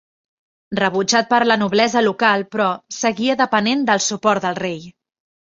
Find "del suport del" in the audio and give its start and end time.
3.93-4.61